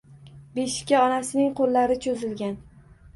[0.53, 2.57] Beshikka onasining qo‘llari cho‘zilgan